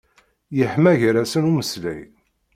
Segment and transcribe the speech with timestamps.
[0.57, 2.03] Yeḥma gar-asen umeslay.